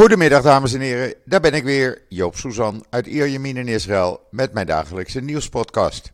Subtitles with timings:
[0.00, 4.52] Goedemiddag dames en heren, daar ben ik weer, Joop Suzan uit Ierjemien in Israël met
[4.52, 6.12] mijn dagelijkse nieuwspodcast.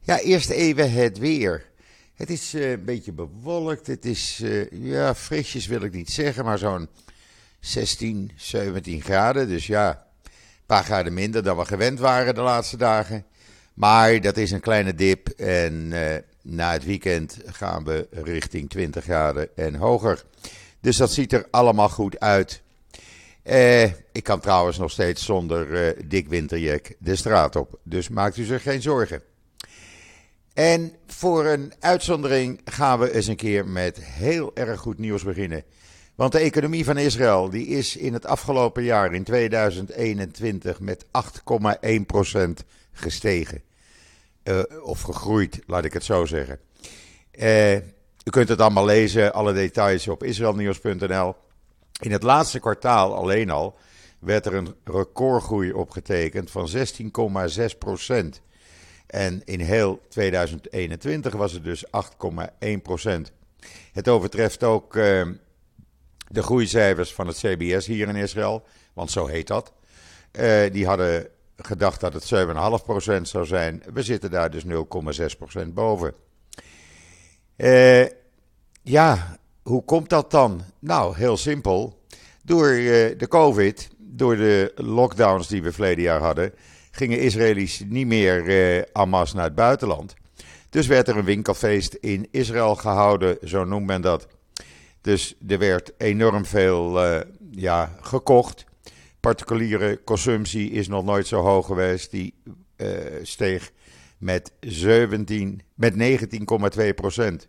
[0.00, 1.66] Ja, eerst even het weer.
[2.14, 6.44] Het is uh, een beetje bewolkt, het is, uh, ja, frisjes wil ik niet zeggen,
[6.44, 6.88] maar zo'n
[7.60, 9.48] 16, 17 graden.
[9.48, 10.30] Dus ja, een
[10.66, 13.24] paar graden minder dan we gewend waren de laatste dagen.
[13.74, 19.04] Maar dat is een kleine dip en uh, na het weekend gaan we richting 20
[19.04, 20.24] graden en hoger.
[20.80, 22.62] Dus dat ziet er allemaal goed uit.
[23.42, 27.78] Eh, ik kan trouwens nog steeds zonder eh, dik winterjek de straat op.
[27.82, 29.22] Dus maakt u zich geen zorgen.
[30.54, 35.64] En voor een uitzondering gaan we eens een keer met heel erg goed nieuws beginnen.
[36.14, 42.64] Want de economie van Israël die is in het afgelopen jaar, in 2021, met 8,1%
[42.92, 43.62] gestegen.
[44.44, 46.58] Uh, of gegroeid, laat ik het zo zeggen.
[47.32, 47.74] Uh,
[48.24, 51.34] u kunt het allemaal lezen, alle details op israelnieuws.nl.
[52.00, 53.78] In het laatste kwartaal alleen al
[54.18, 58.40] werd er een recordgroei opgetekend van 16,6 procent.
[59.06, 63.32] En in heel 2021 was het dus 8,1 procent.
[63.92, 65.28] Het overtreft ook uh,
[66.28, 69.72] de groeicijfers van het CBS hier in Israël, want zo heet dat.
[70.32, 72.34] Uh, die hadden gedacht dat het
[72.80, 73.82] 7,5 procent zou zijn.
[73.92, 74.70] We zitten daar dus 0,6
[75.38, 76.14] procent boven.
[77.56, 78.06] Uh,
[78.82, 80.62] ja, hoe komt dat dan?
[80.78, 82.00] Nou, heel simpel.
[82.44, 86.52] Door uh, de COVID, door de lockdowns die we verleden jaar hadden,
[86.90, 88.46] gingen Israëli's niet meer
[88.94, 90.14] uh, masse naar het buitenland.
[90.70, 94.26] Dus werd er een winkelfeest in Israël gehouden, zo noemt men dat.
[95.00, 98.64] Dus er werd enorm veel uh, ja, gekocht.
[99.20, 102.10] Particuliere consumptie is nog nooit zo hoog geweest.
[102.10, 102.34] Die
[102.76, 102.88] uh,
[103.22, 103.72] steeg
[104.18, 105.94] met, 17, met
[106.78, 107.48] 19,2 procent.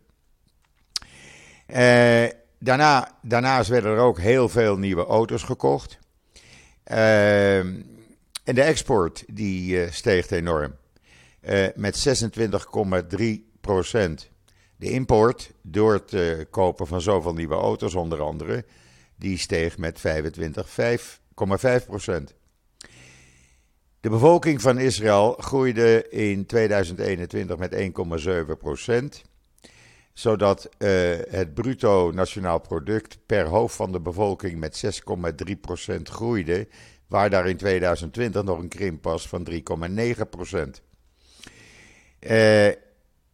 [1.67, 2.25] Uh,
[2.59, 5.99] daarna, daarnaast werden er ook heel veel nieuwe auto's gekocht.
[6.91, 7.85] Uh, en
[8.43, 10.75] de export die uh, steeg enorm.
[11.75, 12.23] met
[13.19, 13.25] 26,3
[13.61, 14.29] procent.
[14.75, 16.15] De import, door het
[16.49, 18.65] kopen van zoveel nieuwe auto's onder andere,
[19.15, 20.03] die steeg met 25,5
[21.85, 22.33] procent.
[24.03, 29.23] De bevolking van Israël groeide in 2021 met 1,7 procent
[30.13, 30.89] zodat uh,
[31.29, 35.01] het bruto nationaal product per hoofd van de bevolking met
[35.89, 36.67] 6,3% groeide,
[37.07, 39.55] waar daar in 2020 nog een krimp was van 3,9%.
[42.19, 42.67] Uh,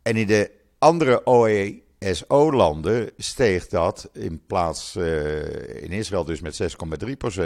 [0.01, 6.61] en in de andere OESO-landen steeg dat in plaats uh, in Israël dus met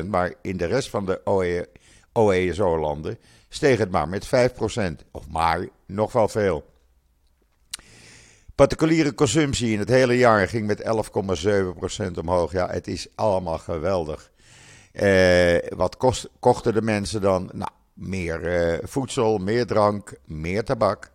[0.01, 1.21] 6,3%, maar in de rest van de
[2.13, 3.17] OESO-landen
[3.49, 4.29] steeg het maar met 5%,
[5.11, 6.72] of maar nog wel veel.
[8.55, 12.51] Particuliere consumptie in het hele jaar ging met 11,7% omhoog.
[12.51, 14.31] Ja, het is allemaal geweldig.
[14.91, 17.49] Eh, wat kost, kochten de mensen dan?
[17.53, 21.11] Nou, meer eh, voedsel, meer drank, meer tabak,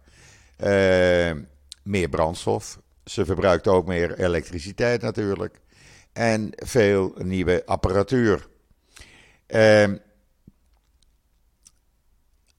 [0.57, 1.33] eh,
[1.83, 2.81] meer brandstof.
[3.05, 5.61] Ze verbruikt ook meer elektriciteit natuurlijk.
[6.13, 8.47] En veel nieuwe apparatuur.
[9.47, 9.97] Ehm,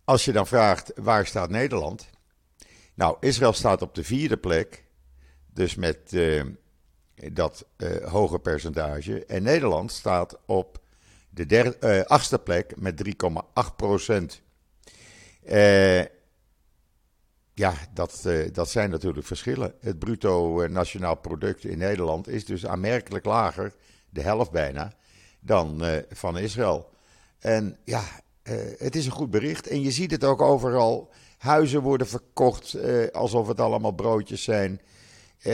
[0.03, 2.09] als je dan vraagt waar staat Nederland?
[2.99, 4.85] Nou, Israël staat op de vierde plek,
[5.53, 6.43] dus met uh,
[7.31, 9.25] dat uh, hoge percentage.
[9.25, 10.79] En Nederland staat op
[11.29, 14.41] de uh, achtste plek met 3,8 procent.
[17.53, 19.73] ja, dat, dat zijn natuurlijk verschillen.
[19.79, 23.75] Het bruto nationaal product in Nederland is dus aanmerkelijk lager,
[24.09, 24.93] de helft bijna,
[25.39, 26.89] dan van Israël.
[27.39, 28.03] En ja,
[28.77, 29.67] het is een goed bericht.
[29.67, 34.81] En je ziet het ook overal Huizen worden verkocht eh, alsof het allemaal broodjes zijn.
[35.38, 35.53] Eh,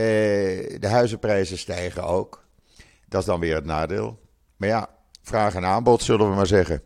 [0.80, 2.44] de huizenprijzen stijgen ook.
[3.08, 4.20] Dat is dan weer het nadeel.
[4.58, 4.90] Maar ja,
[5.22, 6.82] vraag en aanbod zullen we maar zeggen.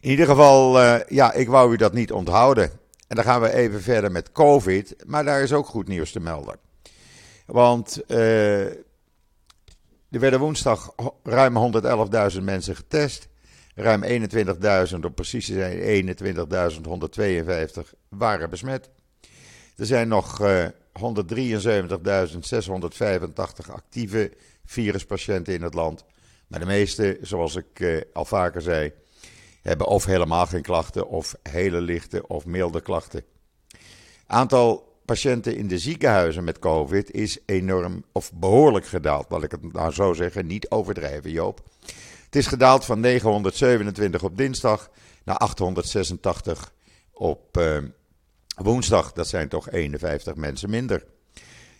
[0.00, 2.70] In ieder geval, uh, ja, ik wou u dat niet onthouden.
[3.08, 4.96] En dan gaan we even verder met COVID.
[5.06, 6.58] Maar daar is ook goed nieuws te melden.
[7.46, 8.84] Want er
[10.08, 11.72] werden woensdag ruim
[12.34, 13.28] 111.000 mensen getest.
[13.78, 16.22] Ruim 21.000, om precies zijn 21.152
[18.08, 18.90] waren besmet.
[19.76, 20.72] Er zijn nog uh, eh, 173.685
[23.70, 24.32] actieve
[24.64, 26.04] viruspatiënten in het land.
[26.46, 28.92] Maar de meeste, zoals ik uh, al vaker zei,
[29.62, 33.24] hebben of helemaal geen klachten of hele lichte of milde klachten.
[34.26, 39.26] Aantal patiënten in de ziekenhuizen met COVID is enorm of behoorlijk gedaald.
[39.28, 41.62] Laat ik het nou zo zeggen, niet overdrijven, Joop.
[42.36, 44.90] Het is gedaald van 927 op dinsdag
[45.24, 46.72] naar 886
[47.12, 47.78] op uh,
[48.56, 49.12] woensdag.
[49.12, 51.04] Dat zijn toch 51 mensen minder.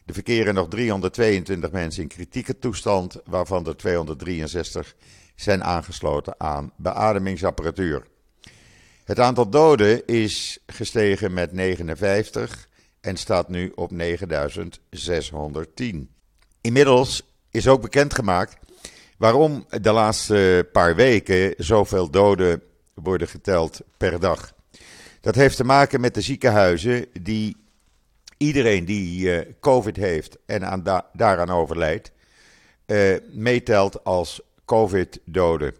[0.06, 4.94] Er verkeren nog 322 mensen in kritieke toestand, waarvan er 263
[5.34, 8.06] zijn aangesloten aan beademingsapparatuur.
[9.04, 12.68] Het aantal doden is gestegen met 59
[13.00, 16.10] en staat nu op 9610.
[16.60, 18.65] Inmiddels is ook bekendgemaakt
[19.16, 22.62] waarom de laatste paar weken zoveel doden
[22.94, 24.54] worden geteld per dag.
[25.20, 27.56] Dat heeft te maken met de ziekenhuizen die
[28.36, 32.12] iedereen die uh, COVID heeft en aan daaraan overlijdt,
[32.86, 35.74] uh, meetelt als COVID-doden.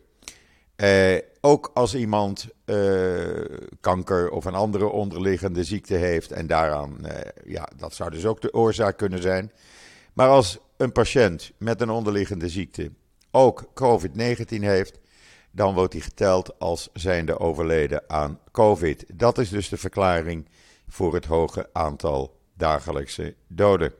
[0.76, 2.48] Uh, ook als iemand
[3.80, 6.96] kanker of een andere onderliggende ziekte heeft en daaraan,
[7.44, 9.52] ja, dat zou dus ook de oorzaak kunnen zijn.
[10.12, 12.90] Maar als een patiënt met een onderliggende ziekte
[13.36, 14.98] ook COVID-19 heeft,
[15.50, 19.04] dan wordt hij geteld als zijnde overleden aan COVID.
[19.14, 20.48] Dat is dus de verklaring
[20.88, 23.92] voor het hoge aantal dagelijkse doden.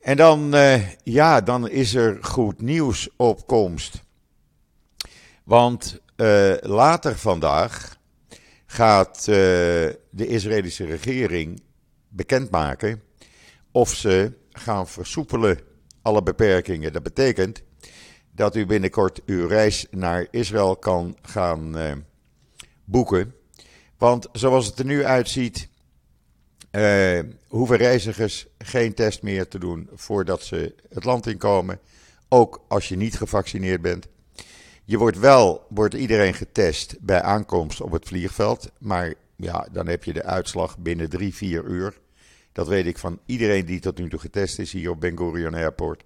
[0.00, 4.02] En dan, uh, ja, dan is er goed nieuws op komst.
[5.44, 7.96] Want uh, later vandaag
[8.66, 9.34] gaat uh,
[10.10, 11.62] de Israëlische regering
[12.08, 13.02] bekendmaken
[13.72, 15.58] of ze gaan versoepelen
[16.02, 16.92] alle beperkingen.
[16.92, 17.62] Dat betekent
[18.40, 21.92] dat u binnenkort uw reis naar Israël kan gaan uh,
[22.84, 23.34] boeken.
[23.98, 25.68] Want zoals het er nu uitziet,
[26.72, 31.80] uh, hoeven reizigers geen test meer te doen voordat ze het land inkomen.
[32.28, 34.06] Ook als je niet gevaccineerd bent.
[34.84, 38.70] Je wordt wel, wordt iedereen getest bij aankomst op het vliegveld.
[38.78, 41.98] Maar ja, dan heb je de uitslag binnen drie, vier uur.
[42.52, 45.54] Dat weet ik van iedereen die tot nu toe getest is hier op Ben Gurion
[45.54, 46.04] Airport.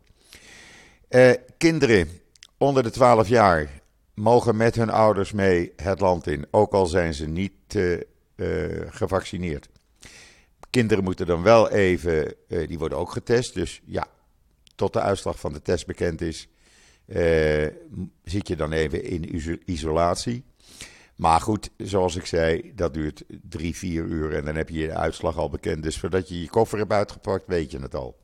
[1.11, 2.23] Uh, kinderen
[2.59, 3.83] onder de 12 jaar
[4.15, 8.01] mogen met hun ouders mee het land in, ook al zijn ze niet uh,
[8.37, 9.69] uh, gevaccineerd.
[10.71, 13.55] Kinderen moeten dan wel even, uh, die worden ook getest.
[13.55, 14.07] Dus ja,
[14.75, 16.49] tot de uitslag van de test bekend is,
[18.25, 20.45] zit je dan even in isolatie.
[21.17, 24.95] Maar goed, zoals ik zei, dat duurt drie, vier uur en dan heb je de
[24.95, 25.83] uitslag al bekend.
[25.83, 28.17] Dus voordat je je koffer hebt uitgepakt, weet je het al.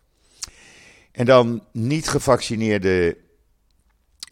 [1.12, 3.16] En dan niet gevaccineerde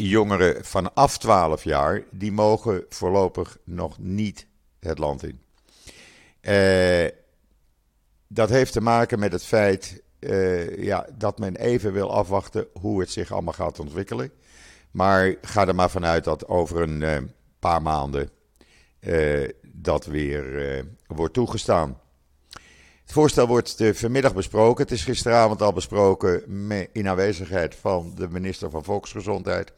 [0.07, 4.47] jongeren vanaf 12 jaar, die mogen voorlopig nog niet
[4.81, 5.41] het land in.
[6.41, 7.11] Uh,
[8.29, 13.01] dat heeft te maken met het feit uh, ja, dat men even wil afwachten hoe
[13.01, 14.31] het zich allemaal gaat ontwikkelen.
[14.91, 17.17] Maar ga er maar vanuit dat over een uh,
[17.59, 18.31] paar maanden
[19.63, 22.01] dat weer wordt toegestaan.
[23.03, 24.83] Het voorstel wordt vanmiddag besproken.
[24.83, 26.43] Het is gisteravond al besproken
[26.93, 29.73] in aanwezigheid van de minister van Volksgezondheid.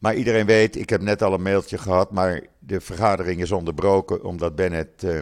[0.00, 4.24] Maar iedereen weet, ik heb net al een mailtje gehad, maar de vergadering is onderbroken
[4.24, 5.20] omdat Bennett uh,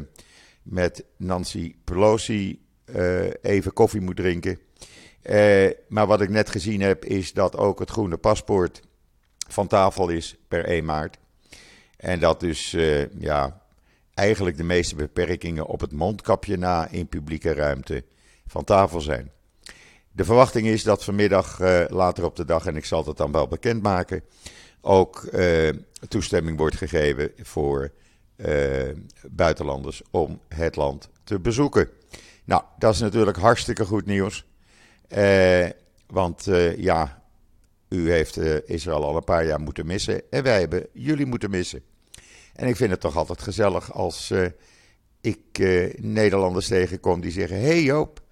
[0.63, 4.59] met Nancy Pelosi uh, even koffie moet drinken.
[5.23, 8.81] Uh, maar wat ik net gezien heb, is dat ook het groene paspoort
[9.49, 11.19] van tafel is per 1 maart.
[11.97, 12.71] En dat dus
[13.19, 13.63] ja,
[14.15, 18.05] eigenlijk de meeste beperkingen op het mondkapje na in publieke ruimte
[18.47, 19.31] van tafel zijn.
[20.13, 23.49] De verwachting is dat vanmiddag later op de dag, en ik zal het dan wel
[23.49, 24.23] bekendmaken,
[24.81, 25.69] ook uh,
[26.09, 27.91] toestemming wordt gegeven voor
[28.37, 28.83] uh,
[29.31, 31.89] buitenlanders om het land te bezoeken.
[32.45, 34.47] Nou, dat is natuurlijk hartstikke goed nieuws.
[35.09, 35.67] Uh,
[36.07, 36.47] want
[36.77, 37.23] ja,
[37.89, 38.37] u heeft
[38.67, 41.83] Israël al een paar jaar moeten missen en wij hebben jullie moeten missen.
[42.55, 44.33] En ik vind het toch altijd gezellig als
[45.21, 45.59] ik
[45.97, 48.23] Nederlanders tegenkom die zeggen: Hey Joop,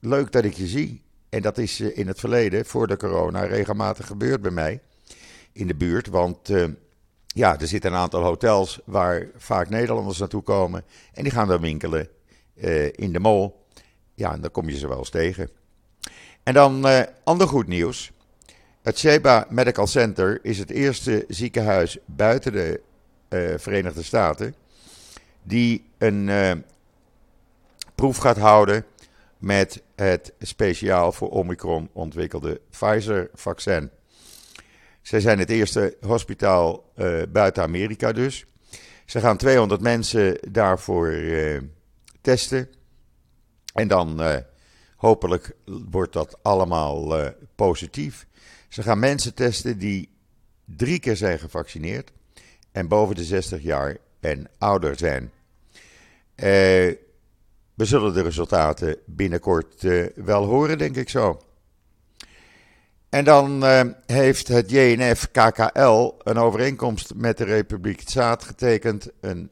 [0.00, 1.02] leuk dat ik je zie.
[1.30, 4.80] En dat is in het verleden, voor de corona, regelmatig gebeurd bij mij
[5.52, 6.06] in de buurt.
[6.06, 6.68] Want uh,
[7.26, 10.84] ja, er zitten een aantal hotels waar vaak Nederlanders naartoe komen.
[11.12, 12.08] En die gaan dan winkelen
[12.54, 13.52] uh, in de mall.
[14.14, 15.50] Ja, en dan kom je ze wel eens tegen.
[16.42, 16.86] En dan
[17.24, 18.10] ander goed nieuws.
[18.82, 22.80] Het Sheba Medical Center is het eerste ziekenhuis buiten de
[23.56, 24.54] Verenigde Staten
[25.42, 26.30] die een
[27.94, 28.84] proef gaat houden
[29.40, 33.90] met het speciaal voor Omicron ontwikkelde Pfizer-vaccin.
[35.02, 38.44] Zij zijn het eerste hospitaal uh, buiten Amerika dus.
[39.04, 41.60] Ze gaan 200 mensen daarvoor uh,
[42.20, 42.68] testen.
[43.74, 44.36] En dan uh,
[44.96, 45.56] hopelijk
[45.90, 47.14] wordt dat allemaal
[47.54, 48.26] positief.
[48.68, 50.08] Ze gaan mensen testen die
[50.64, 52.12] drie keer zijn gevaccineerd
[52.72, 55.32] en boven de 60 jaar en ouder zijn.
[57.80, 61.40] We zullen de resultaten binnenkort wel horen, denk ik zo.
[63.08, 69.50] En dan uh, heeft het JNF-KKL een overeenkomst met de Republiek Tsaad getekend, een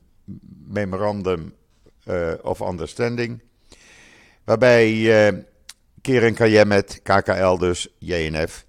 [0.67, 1.55] memorandum
[2.05, 3.43] uh, of understanding,
[4.45, 5.39] waarbij uh,
[6.01, 8.65] Keren Kayemet, KKL dus, JNF,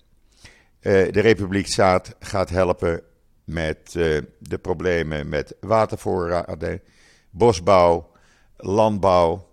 [0.81, 3.01] de Republiek Staat gaat helpen
[3.43, 3.91] met
[4.39, 6.81] de problemen met watervoorraden,
[7.29, 8.11] bosbouw,
[8.57, 9.48] landbouw,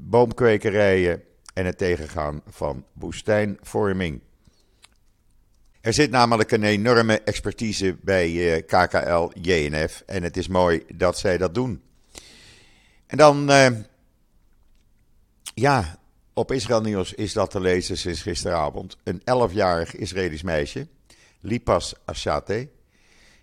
[0.00, 1.22] boomkwekerijen
[1.54, 4.20] en het tegengaan van woestijnvorming.
[5.80, 11.18] Er zit namelijk een enorme expertise bij eh, KKL JNF en het is mooi dat
[11.18, 11.82] zij dat doen.
[13.06, 13.66] En dan, uh,
[15.54, 15.98] ja,
[16.32, 18.96] op Israël Nieuws is dat te lezen sinds gisteravond.
[19.04, 20.86] Een 11-jarig Israëlisch meisje,
[21.40, 22.68] Lipas Ashate,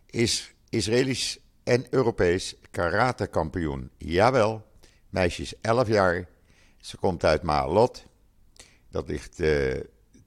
[0.05, 3.89] is Israëlisch en Europees karatekampioen.
[3.98, 4.65] Jawel,
[5.15, 6.27] meisje is 11 jaar,
[6.77, 8.05] ze komt uit Maalot.
[8.89, 9.74] Dat ligt uh,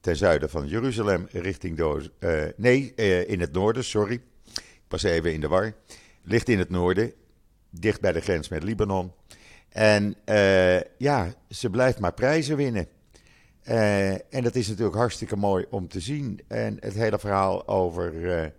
[0.00, 2.11] ten zuiden van Jeruzalem, richting Doos.
[2.21, 4.21] Uh, nee, uh, in het noorden, sorry.
[4.54, 5.75] Ik was even in de war.
[6.23, 7.12] Ligt in het noorden,
[7.71, 9.12] dicht bij de grens met Libanon.
[9.68, 10.16] En
[10.99, 12.87] ja, ze blijft maar prijzen winnen.
[14.30, 16.40] en dat is natuurlijk hartstikke mooi om te zien.
[16.47, 18.52] En het hele verhaal over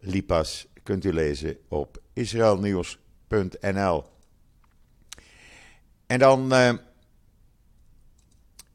[0.00, 4.04] Lipas kunt u lezen op israelnieuws.nl.
[6.08, 6.52] En dan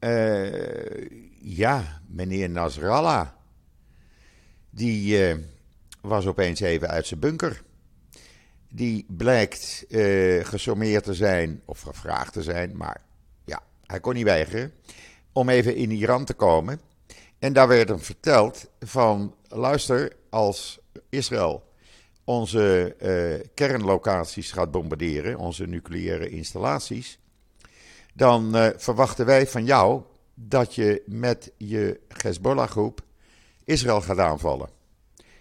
[0.00, 1.08] uh,
[1.40, 3.28] ja, meneer Nasrallah.
[4.70, 5.36] Die uh,
[6.00, 7.62] was opeens even uit zijn bunker.
[8.68, 13.00] Die blijkt uh, gesommeerd te zijn, of gevraagd te zijn, maar
[13.44, 14.72] ja, hij kon niet weigeren.
[15.32, 16.80] Om even in Iran te komen.
[17.38, 21.72] En daar werd hem verteld van, luister, als Israël
[22.24, 22.96] onze
[23.54, 27.18] kernlocaties gaat bombarderen, onze nucleaire installaties
[28.14, 30.02] dan uh, verwachten wij van jou
[30.34, 33.00] dat je met je Hezbollah-groep
[33.64, 34.68] Israël gaat aanvallen.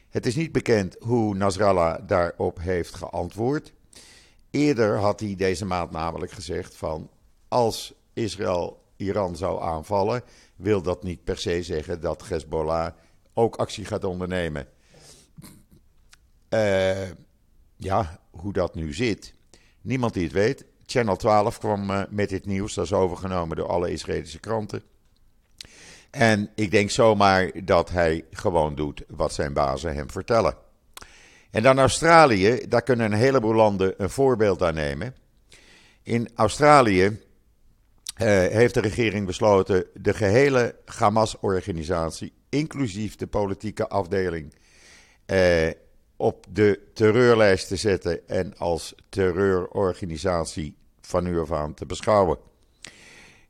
[0.09, 3.73] Het is niet bekend hoe Nasrallah daarop heeft geantwoord.
[4.49, 7.09] Eerder had hij deze maand namelijk gezegd van
[7.47, 10.23] als Israël Iran zou aanvallen,
[10.55, 12.93] wil dat niet per se zeggen dat Hezbollah
[13.33, 14.67] ook actie gaat ondernemen.
[16.49, 17.09] Uh,
[17.75, 19.33] ja, hoe dat nu zit,
[19.81, 20.65] niemand die het weet.
[20.85, 22.73] Channel 12 kwam uh, met dit nieuws.
[22.73, 24.83] Dat is overgenomen door alle Israëlische kranten.
[26.11, 30.55] En ik denk zomaar dat hij gewoon doet wat zijn bazen hem vertellen.
[31.51, 35.15] En dan Australië, daar kunnen een heleboel landen een voorbeeld aan nemen.
[36.03, 37.17] In Australië uh,
[38.27, 44.53] heeft de regering besloten de gehele Hamas-organisatie, inclusief de politieke afdeling,
[45.27, 45.69] uh,
[46.17, 52.37] op de terreurlijst te zetten en als terreurorganisatie van nu af aan te beschouwen.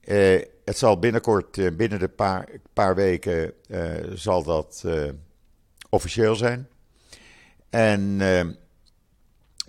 [0.05, 4.85] Uh, het zal binnenkort, uh, binnen de paar, paar weken, uh, zal dat
[5.89, 6.67] officieel zijn.
[7.69, 8.17] En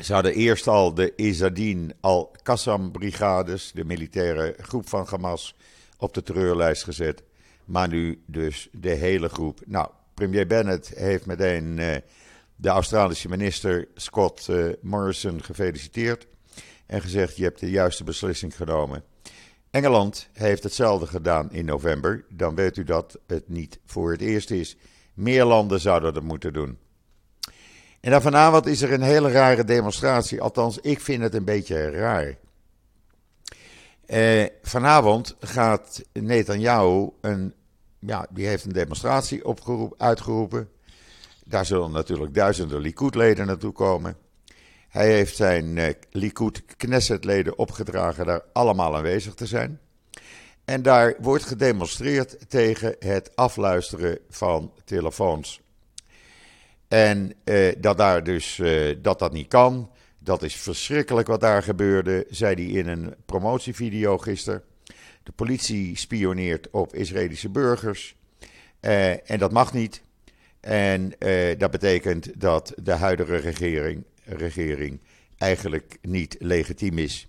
[0.02, 5.56] ze hadden eerst al de Izadin al-Qassam-brigades, de militaire groep van Hamas,
[5.98, 7.22] op de terreurlijst gezet.
[7.64, 9.60] Maar nu dus de hele groep.
[9.66, 12.02] Nou, premier Bennett heeft meteen
[12.64, 14.48] de Australische minister Scott
[14.80, 16.26] Morrison gefeliciteerd
[16.86, 19.04] en gezegd: Je hebt de juiste beslissing genomen.
[19.70, 22.24] Engeland heeft hetzelfde gedaan in november.
[22.28, 24.76] Dan weet u dat het niet voor het eerst is.
[25.14, 26.78] Meer landen zouden dat moeten doen.
[28.00, 30.40] En dan vanavond is er een hele rare demonstratie.
[30.40, 32.36] Althans, ik vind het een beetje raar.
[34.06, 37.54] Eh, vanavond gaat Netanyahu een.
[37.98, 39.42] Ja, die heeft een demonstratie
[39.96, 40.68] uitgeroepen.
[41.44, 44.16] Daar zullen natuurlijk duizenden Likud-leden naartoe komen.
[44.88, 49.80] Hij heeft zijn uh, Likud Knesset-leden opgedragen daar allemaal aanwezig te zijn.
[50.64, 55.60] En daar wordt gedemonstreerd tegen het afluisteren van telefoons.
[56.88, 59.90] En uh, dat daar dus uh, dat dat niet kan.
[60.18, 64.62] Dat is verschrikkelijk wat daar gebeurde, zei hij in een promotievideo gisteren.
[65.22, 68.16] De politie spioneert op Israëlische burgers.
[68.80, 70.02] en dat mag niet.
[70.64, 71.12] En
[71.58, 75.00] dat betekent dat de huidige regering regering
[75.38, 77.28] eigenlijk niet legitiem is.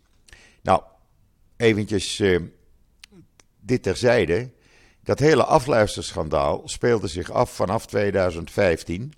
[0.61, 0.81] Nou,
[1.57, 2.39] eventjes uh,
[3.59, 4.49] dit terzijde.
[5.03, 9.13] Dat hele afluisterschandaal speelde zich af vanaf 2015.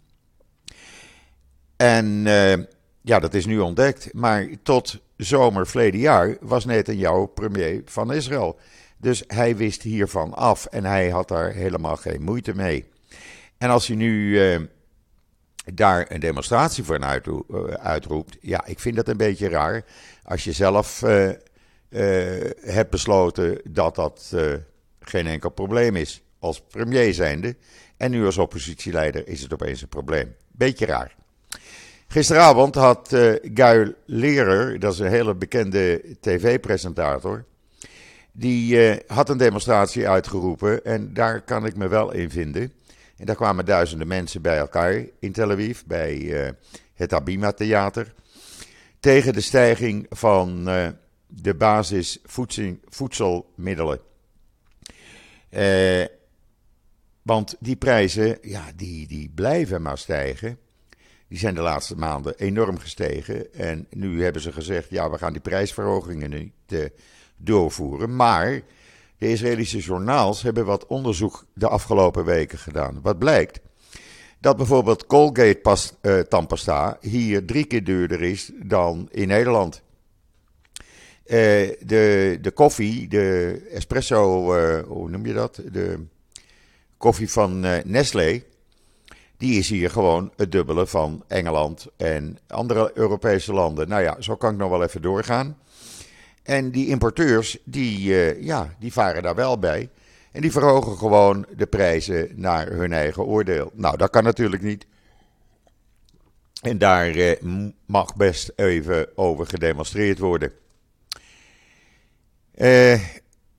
[1.75, 2.53] En uh,
[3.01, 4.13] ja, dat is nu ontdekt.
[4.13, 8.59] Maar tot zomer verleden jaar was Netanyahu premier van Israël.
[8.97, 12.86] Dus hij wist hiervan af en hij had daar helemaal geen moeite mee.
[13.57, 14.59] En als hij nu uh,
[15.73, 18.37] daar een demonstratie voor eh, uitroept.
[18.41, 19.85] Ja, ik vind dat een beetje raar.
[20.23, 21.33] Als je zelf uh, uh,
[22.61, 24.35] hebt besloten dat dat
[24.99, 26.21] geen enkel probleem is.
[26.39, 27.55] Als premier zijnde.
[27.97, 30.35] En nu als oppositieleider is het opeens een probleem.
[30.51, 31.15] Beetje raar.
[32.07, 37.45] Gisteravond had uh, Guy Lerer, dat is een hele bekende tv-presentator.
[38.31, 42.71] Die had een demonstratie uitgeroepen en daar kan ik me wel in vinden.
[43.17, 46.51] En daar kwamen duizenden mensen bij elkaar in Tel Aviv, bij eh,
[46.93, 48.13] het Abima Theater.
[49.00, 50.88] Tegen de stijging van uh,
[51.27, 54.00] de basisvoedselmiddelen.
[55.50, 56.05] Uh,
[57.21, 60.59] want die prijzen, ja, die, die blijven maar stijgen.
[61.27, 63.53] Die zijn de laatste maanden enorm gestegen.
[63.53, 66.91] En nu hebben ze gezegd, ja, we gaan die prijsverhogingen niet
[67.38, 68.15] doorvoeren.
[68.15, 68.62] Maar
[69.17, 73.00] de Israëlische journaals hebben wat onderzoek de afgelopen weken gedaan.
[73.01, 73.59] Wat blijkt?
[74.39, 75.93] Dat bijvoorbeeld Colgate pas,
[76.29, 79.81] tandpasta hier drie keer duurder is dan in Nederland.
[81.25, 81.33] Uh,
[81.79, 85.62] de, de koffie, de espresso, uh, hoe noem je dat?
[85.71, 86.05] De
[86.97, 88.43] koffie van Nestlé,
[89.38, 93.88] die is hier gewoon het dubbele van Engeland en andere Europese landen.
[93.88, 95.57] Nou ja, zo kan ik nog wel even doorgaan.
[96.48, 99.89] En die importeurs, die, uh, ja, die varen daar wel bij.
[100.32, 103.72] En die verhogen gewoon de prijzen naar hun eigen oordeel.
[103.74, 104.88] Nou, dat kan natuurlijk niet.
[106.62, 110.51] En daar uh, mag best even over gedemonstreerd worden.
[112.56, 113.01] Uh,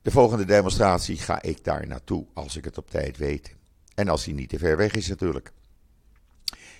[0.02, 3.54] de volgende demonstratie ga ik daar naartoe als ik het op tijd weet.
[3.94, 5.52] En als die niet te ver weg is natuurlijk.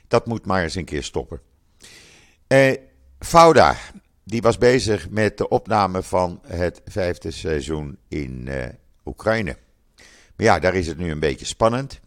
[0.07, 1.41] Dat moet maar eens een keer stoppen.
[3.19, 3.77] Fauda,
[4.29, 8.65] die was bezig met de opname van het vijfde seizoen in uh,
[9.05, 9.57] Oekraïne.
[10.37, 12.01] Maar ja, daar is het nu een beetje spannend.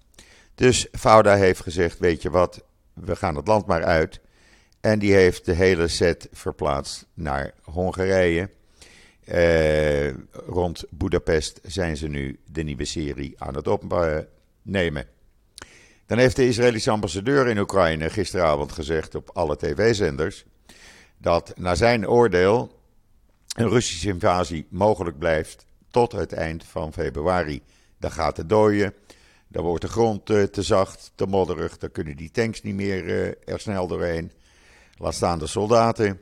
[0.56, 2.64] Dus Fauda heeft gezegd: Weet je wat,
[2.94, 4.20] we gaan het land maar uit.
[4.82, 8.50] En die heeft de hele set verplaatst naar Hongarije.
[9.26, 15.06] Uh, rond Budapest zijn ze nu de nieuwe serie aan het opnemen.
[16.06, 20.46] Dan heeft de Israëlische ambassadeur in Oekraïne gisteravond gezegd op alle tv-zenders
[21.22, 22.80] dat naar zijn oordeel
[23.56, 27.62] een Russische invasie mogelijk blijft tot het eind van februari.
[28.00, 28.94] Dan gaat het dooien,
[29.48, 33.04] dan wordt de grond te, te zacht, te modderig, dan kunnen die tanks niet meer
[33.04, 34.32] uh, er snel doorheen.
[34.98, 36.22] Laat staan de soldaten.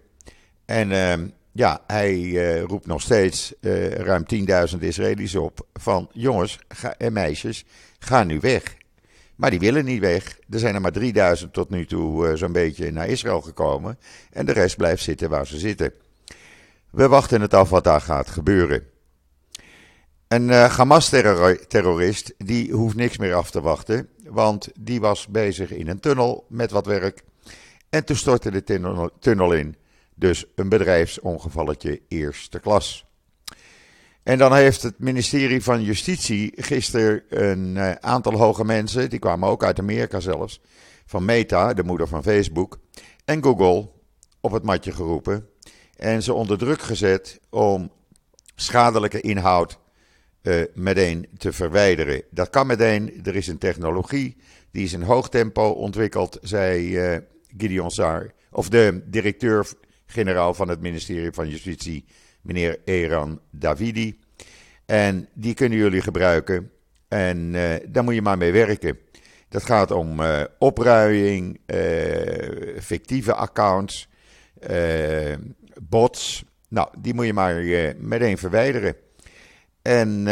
[0.66, 3.54] En uh, ja, hij uh, roept nog steeds
[3.92, 4.26] ruim
[4.74, 6.60] 10.000 Israëli's op van jongens
[6.98, 7.66] en meisjes,
[8.00, 8.78] ga nu weg.
[9.40, 10.38] Maar die willen niet weg.
[10.50, 14.00] Er zijn er maar 3000 tot nu toe uh, zo'n beetje naar Israël gekomen.
[14.32, 15.94] En de rest blijft zitten waar ze zitten.
[16.90, 18.84] We wachten het af wat daar gaat gebeuren.
[20.28, 24.10] Een uh, Hamas-terrorist die hoeft niks meer af te wachten.
[24.24, 27.24] Want die was bezig in een tunnel met wat werk.
[27.90, 29.76] En toen stortte de tunnel, tunnel in.
[30.16, 33.09] Dus een bedrijfsongevalletje eerste klas.
[34.30, 39.50] En dan heeft het ministerie van Justitie gisteren een uh, aantal hoge mensen, die kwamen
[39.50, 40.62] ook uit Amerika zelfs,
[41.06, 42.80] van Meta, de moeder van Facebook,
[43.26, 43.90] en Google
[44.40, 45.48] op het matje geroepen.
[45.96, 47.92] En ze onder druk gezet om
[48.56, 49.80] schadelijke inhoud
[50.42, 52.24] uh, meteen te verwijderen.
[52.32, 54.38] Dat kan meteen, er is een technologie,
[54.72, 57.18] die is in hoog tempo ontwikkeld, zei uh,
[57.58, 62.06] Gideon Saar, of de directeur-generaal van het ministerie van Justitie,
[62.42, 64.20] meneer Eran Davidi.
[64.86, 66.72] En die kunnen jullie gebruiken.
[67.08, 68.98] En uh, daar moet je maar mee werken.
[69.50, 74.10] Dat gaat om uh, opruiing, uh, fictieve accounts,
[75.82, 76.44] bots.
[76.68, 77.56] Nou, die moet je maar
[77.98, 78.96] meteen verwijderen.
[79.82, 80.28] En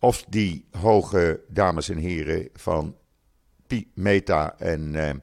[0.00, 2.96] of die hoge dames en heren van
[3.94, 5.22] Meta en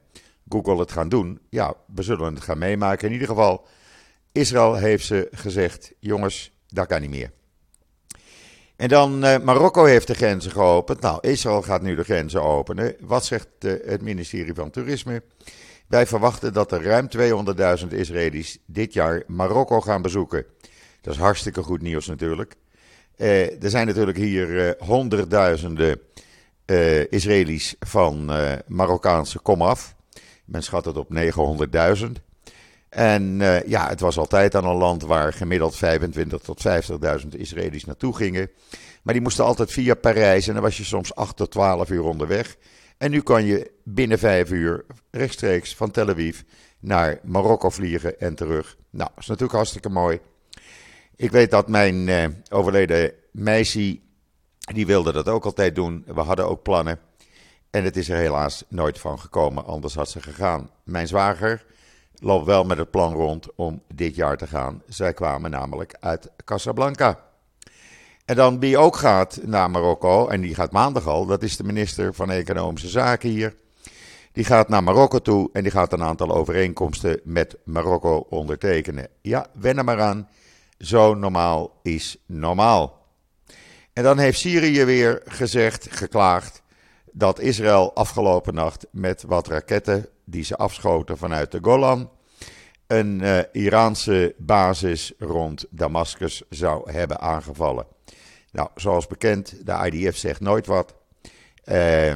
[0.50, 3.08] Google het gaan doen, ja, we zullen het gaan meemaken.
[3.08, 3.68] In ieder geval,
[4.32, 7.32] Israël heeft ze gezegd: jongens, dat kan niet meer.
[8.80, 11.02] En dan uh, Marokko heeft de grenzen geopend.
[11.02, 12.96] Nou, Israël gaat nu de grenzen openen.
[13.00, 15.24] Wat zegt uh, het ministerie van Toerisme?
[15.88, 17.08] Wij verwachten dat er ruim
[17.82, 20.46] 200.000 Israëli's dit jaar Marokko gaan bezoeken.
[21.02, 22.56] Dat is hartstikke goed nieuws natuurlijk.
[23.18, 26.02] Uh, er zijn natuurlijk hier honderdduizenden
[27.10, 28.32] Israëli's van
[28.68, 29.96] Marokkaanse komaf.
[30.46, 32.29] Men schat het op 900.000.
[32.90, 36.64] En uh, ja, het was altijd aan een land waar gemiddeld 25 tot
[37.22, 38.50] 50.000 Israëli's naartoe gingen.
[39.02, 42.04] Maar die moesten altijd via Parijs en dan was je soms 8 tot 12 uur
[42.04, 42.56] onderweg.
[42.98, 46.42] En nu kan je binnen 5 uur rechtstreeks van Tel Aviv
[46.80, 48.78] naar Marokko vliegen en terug.
[48.90, 50.20] Nou, is natuurlijk hartstikke mooi.
[51.16, 54.00] Ik weet dat mijn uh, overleden meisje,
[54.60, 56.04] die wilde dat ook altijd doen.
[56.08, 57.00] We hadden ook plannen.
[57.70, 60.70] En het is er helaas nooit van gekomen, anders had ze gegaan.
[60.84, 61.66] Mijn zwager
[62.20, 64.82] loopt wel met het plan rond om dit jaar te gaan.
[64.88, 67.20] Zij kwamen namelijk uit Casablanca.
[68.26, 71.64] En dan wie ook gaat naar Marokko, en die gaat maandag al, dat is de
[71.64, 73.56] minister van Economische Zaken hier.
[74.32, 79.08] Die gaat naar Marokko toe en die gaat een aantal overeenkomsten met Marokko ondertekenen.
[79.22, 80.30] Ja, wen er maar aan.
[80.78, 83.08] Zo normaal is normaal.
[83.94, 86.62] En dan heeft Syrië weer gezegd, geklaagd,
[87.12, 92.10] dat Israël afgelopen nacht met wat raketten die ze afschoten vanuit de Golan
[92.90, 97.86] een uh, Iraanse basis rond Damascus zou hebben aangevallen.
[98.52, 100.96] Nou, zoals bekend, de IDF zegt nooit wat.
[101.66, 102.10] Uh,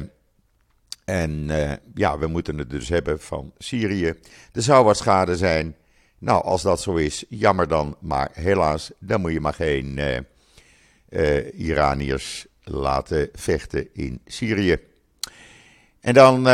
[1.04, 4.14] en uh, ja, we moeten het dus hebben van Syrië.
[4.52, 5.76] Er zou wat schade zijn.
[6.18, 7.96] Nou, als dat zo is, jammer dan.
[8.00, 10.00] Maar helaas, dan moet je maar geen
[11.54, 14.78] Iraniërs laten vechten in Syrië.
[16.00, 16.48] En dan,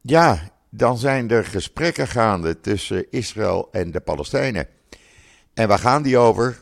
[0.00, 4.66] ja, dan zijn er gesprekken gaande tussen Israël en de Palestijnen.
[5.54, 6.60] En waar gaan die over?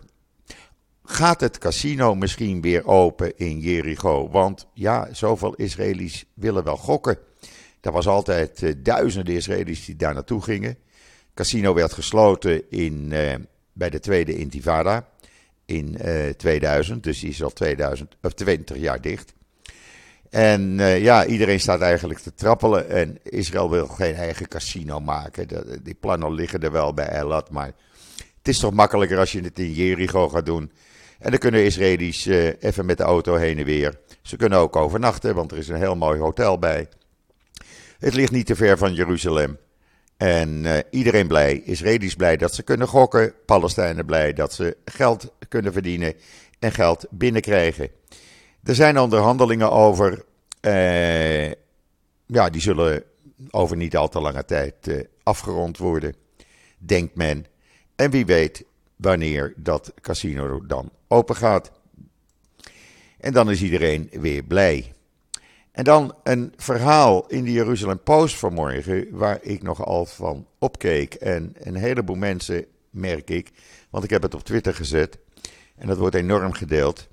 [1.04, 4.30] Gaat het casino misschien weer open in Jericho?
[4.30, 7.18] Want ja, zoveel Israëli's willen wel gokken.
[7.80, 10.76] Er was altijd uh, duizenden Israëli's die daar naartoe gingen.
[11.34, 13.34] Casino werd gesloten in, uh,
[13.72, 15.08] bij de tweede intifada
[15.64, 19.34] in uh, eh, 2000, dus die is al 2000, of 20 jaar dicht.
[20.32, 22.88] En uh, ja, iedereen staat eigenlijk te trappelen.
[22.88, 25.48] En Israël wil geen eigen casino maken.
[25.82, 27.50] die plannen liggen er wel bij Elat.
[27.50, 27.72] Maar
[28.38, 30.72] het is toch makkelijker als je het in Jericho gaat doen.
[31.18, 33.98] En dan kunnen Israëli's uh, even met de auto heen en weer.
[34.22, 36.88] Ze kunnen ook overnachten, want er is een heel mooi hotel bij.
[37.98, 39.58] Het ligt niet te ver van Jeruzalem.
[40.16, 43.34] En iedereen blij, Israëli's blij dat ze kunnen gokken.
[43.46, 46.14] Palestijnen blij dat ze geld kunnen verdienen
[46.58, 47.90] en geld binnenkrijgen.
[48.62, 50.24] Er zijn onderhandelingen over.
[50.60, 51.50] Uh,
[52.26, 53.04] ja, die zullen
[53.50, 56.14] over niet al te lange tijd uh, afgerond worden,
[56.78, 57.46] denkt men.
[57.96, 58.64] En wie weet
[58.96, 61.70] wanneer dat casino dan open gaat.
[63.18, 64.92] En dan is iedereen weer blij.
[65.72, 71.14] En dan een verhaal in de Jeruzalem Post vanmorgen, waar ik nogal van opkeek.
[71.14, 73.50] En een heleboel mensen, merk ik,
[73.90, 75.18] want ik heb het op Twitter gezet.
[75.76, 77.08] En dat wordt enorm gedeeld.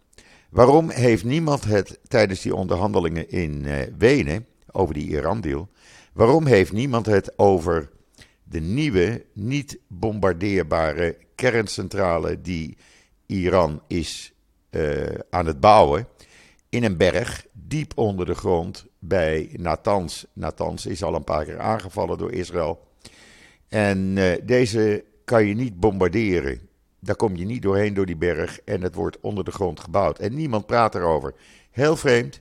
[0.50, 5.70] Waarom heeft niemand het tijdens die onderhandelingen in uh, Wenen over die Iran-deal,
[6.14, 7.90] waarom heeft niemand het over
[8.44, 12.78] de nieuwe, niet bombardeerbare kerncentrale die
[13.26, 14.34] Iran is
[14.72, 16.08] uh, aan het bouwen
[16.70, 20.24] in een berg diep onder de grond bij Natanz.
[20.34, 22.88] Natanz is al een paar keer aangevallen door Israël.
[23.68, 26.69] En uh, deze kan je niet bombarderen.
[27.00, 30.20] Daar kom je niet doorheen door die berg en het wordt onder de grond gebouwd.
[30.20, 31.34] En niemand praat erover.
[31.72, 32.40] Heel vreemd.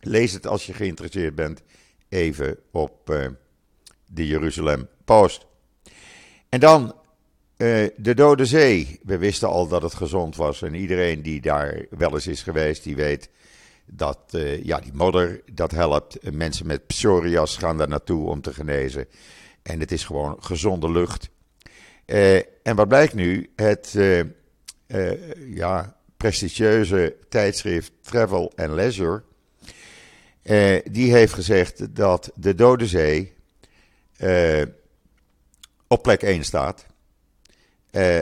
[0.00, 1.62] Lees het als je geïnteresseerd bent
[2.08, 3.26] even op uh,
[4.06, 5.46] de Jeruzalem Post.
[6.48, 6.94] En dan
[7.56, 9.00] uh, de Dode Zee.
[9.02, 10.62] We wisten al dat het gezond was.
[10.62, 13.30] En iedereen die daar wel eens is geweest, die weet
[13.86, 16.32] dat uh, ja, die modder, dat helpt.
[16.32, 19.06] Mensen met psorias gaan daar naartoe om te genezen.
[19.62, 21.30] En het is gewoon gezonde lucht.
[22.06, 23.50] Uh, en wat blijkt nu?
[23.56, 24.22] Het uh,
[24.86, 29.22] uh, ja, prestigieuze tijdschrift Travel and Leisure.
[30.84, 33.32] die heeft gezegd dat de Dode Zee
[35.86, 36.86] op plek 1 staat.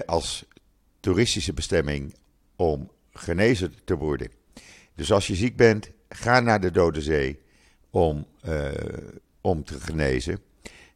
[0.06, 0.44] als
[1.00, 2.14] toeristische bestemming
[2.56, 4.30] om genezen te worden.
[4.94, 7.40] Dus als je ziek bent, ga naar de Dode Zee
[7.90, 8.26] om,
[9.40, 10.38] om te genezen.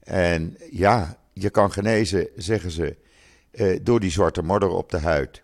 [0.01, 2.96] En ja, je kan genezen, zeggen ze,
[3.53, 5.42] uh, door die zwarte modder op de huid.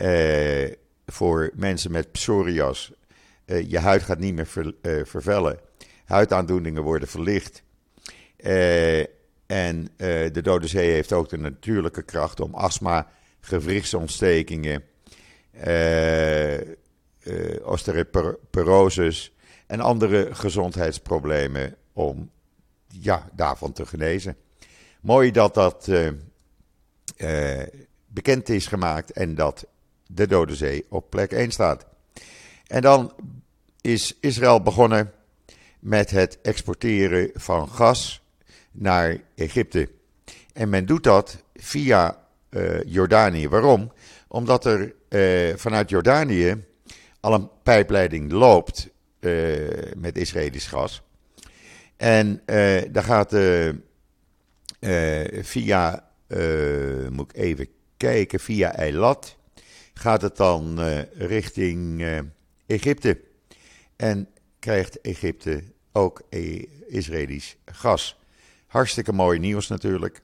[0.00, 0.72] Uh,
[1.06, 2.92] voor mensen met psorias.
[3.46, 5.58] Uh, je huid gaat niet meer ver, vervellen.
[6.04, 7.62] Huidaandoeningen worden verlicht.
[9.46, 9.88] en
[10.32, 14.82] de Dode Zee heeft ook de natuurlijke kracht om astma, gewrichtsontstekingen,
[17.62, 19.34] osteoporosis
[19.66, 22.30] en andere gezondheidsproblemen om
[22.86, 24.36] ja, daarvan te genezen.
[25.00, 26.10] Mooi dat dat uh,
[27.16, 27.62] uh,
[28.06, 29.66] bekend is gemaakt en dat
[30.06, 31.86] de Dode Zee op plek 1 staat.
[32.66, 33.12] En dan
[33.80, 35.12] is Israël begonnen
[35.78, 38.22] met het exporteren van gas
[38.70, 39.90] naar Egypte.
[40.52, 43.48] En men doet dat via uh, Jordanië.
[43.48, 43.92] Waarom?
[44.28, 44.94] Omdat er
[45.58, 46.64] vanuit Jordanië
[47.20, 48.88] al een pijpleiding loopt
[49.96, 51.02] met Israëlisch gas.
[51.96, 52.42] En
[52.90, 53.80] daar gaat de
[55.42, 59.36] via, uh, moet ik even kijken, via Eilat
[59.94, 62.04] gaat het dan uh, richting
[62.66, 63.20] Egypte.
[63.96, 65.62] En krijgt Egypte
[65.92, 66.22] ook
[66.86, 68.18] Israëlisch gas.
[68.66, 70.20] Hartstikke mooi nieuws natuurlijk.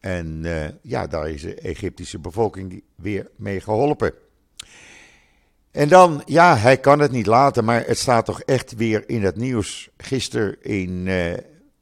[0.00, 0.44] en
[0.82, 4.12] ja, daar is de Egyptische bevolking weer mee geholpen.
[5.70, 9.22] En dan, ja, hij kan het niet laten, maar het staat toch echt weer in
[9.22, 9.90] het nieuws.
[9.96, 11.08] Gisteren in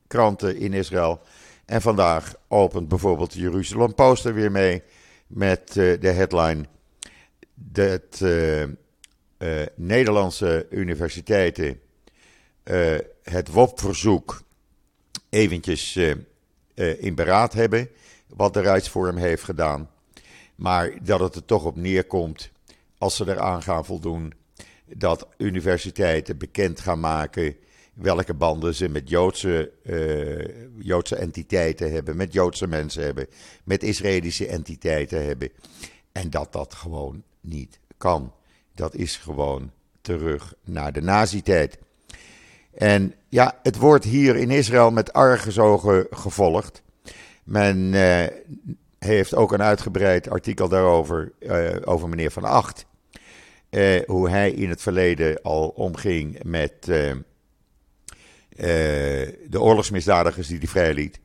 [0.08, 1.20] kranten in Israël.
[1.64, 4.82] En vandaag opent bijvoorbeeld de Jeruzalem Post er weer mee
[5.26, 6.64] met uh, de headline
[7.54, 8.68] dat uh, uh,
[9.74, 11.80] Nederlandse universiteiten
[13.22, 14.42] het WOP-verzoek
[15.28, 15.96] eventjes
[16.74, 17.88] in beraad hebben,
[18.26, 19.90] wat de Rijksvorm heeft gedaan.
[20.54, 22.50] Maar dat het er toch op neerkomt,
[22.98, 24.34] als ze eraan gaan voldoen,
[24.84, 27.56] dat universiteiten bekend gaan maken
[27.98, 29.72] welke banden ze met Joodse,
[30.78, 33.26] Joodse entiteiten hebben, met Joodse mensen hebben,
[33.64, 35.50] met Israëlische entiteiten hebben.
[36.12, 38.32] En dat dat gewoon niet kan.
[38.74, 41.78] Dat is gewoon terug naar de nazi-tijd.
[42.74, 46.82] En ja, het wordt hier in Israël met argusogen gevolgd.
[47.44, 48.26] Men eh,
[48.98, 52.86] heeft ook een uitgebreid artikel daarover, uh, over meneer Van Acht.
[54.06, 56.90] Hoe hij in het verleden al omging met
[58.58, 61.18] de oorlogsmisdadigers die hij vrijliet.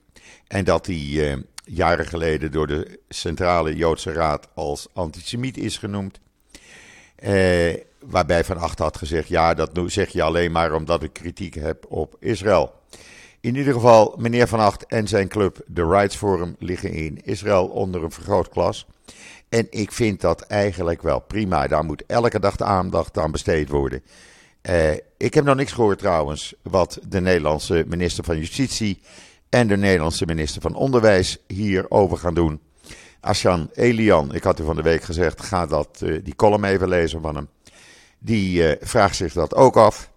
[0.48, 6.20] En dat hij jaren geleden door de Centrale Joodse Raad als antisemiet is genoemd.
[7.16, 11.54] Eh, waarbij Van Acht had gezegd: ja, dat zeg je alleen maar omdat ik kritiek
[11.54, 12.74] heb op Israël.
[13.40, 17.68] In ieder geval, meneer Van Acht en zijn club, de Rights Forum, liggen in Israël
[17.68, 18.88] onder een vergrootglas.
[19.50, 21.68] En ik vind dat eigenlijk wel prima.
[21.68, 24.04] Daar moet elke dag de aandacht aan besteed worden.
[24.70, 29.02] Uh, ik heb nog niks gehoord trouwens wat de Nederlandse minister van Justitie
[29.50, 32.62] en de Nederlandse minister van Onderwijs hierover gaan doen.
[33.20, 36.88] Asjan Elian, ik had u van de week gezegd, ga dat, uh, die column even
[36.88, 37.50] lezen van hem.
[38.20, 40.12] Die uh, vraagt zich dat ook af.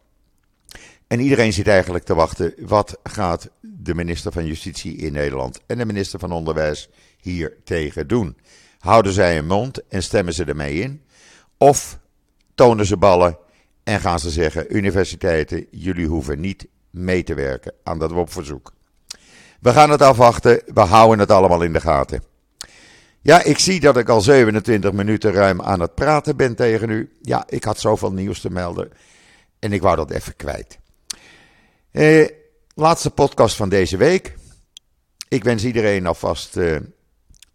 [1.07, 5.79] En iedereen zit eigenlijk te wachten, wat gaat de minister van Justitie in Nederland en
[5.79, 6.89] de minister van Onderwijs
[7.21, 8.37] hier tegen doen?
[8.79, 11.03] Houden zij een mond en stemmen ze ermee in?
[11.59, 11.99] Of
[12.55, 13.39] tonen ze ballen
[13.87, 18.73] en gaan ze zeggen, universiteiten, jullie hoeven niet mee te werken aan dat WOP-verzoek?
[19.61, 22.23] We gaan het afwachten, we houden het allemaal in de gaten.
[23.21, 27.17] Ja, ik zie dat ik al 27 minuten ruim aan het praten ben tegen u.
[27.23, 28.91] Ja, ik had zoveel nieuws te melden
[29.59, 30.79] en ik wou dat even kwijt.
[31.91, 32.29] Eh,
[32.75, 34.37] laatste podcast van deze week.
[35.29, 36.73] Ik wens iedereen alvast eh,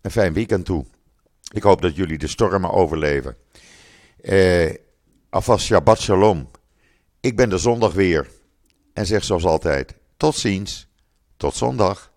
[0.01, 0.85] een fijn weekend toe.
[1.53, 3.35] Ik hoop dat jullie de stormen overleven.
[4.21, 4.69] Eh,
[5.31, 6.49] alvast Shabbat Shalom.
[7.19, 8.29] Ik ben de zondag weer.
[8.93, 10.87] En zeg zoals altijd: tot ziens,
[11.37, 12.10] tot zondag.